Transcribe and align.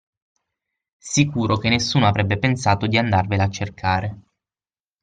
Sicuro 0.97 1.57
che 1.57 1.69
nessuno 1.69 2.07
avrebbe 2.07 2.39
pensato 2.39 2.87
di 2.87 2.97
andarvela 2.97 3.43
a 3.43 3.49
cercare. 3.51 4.21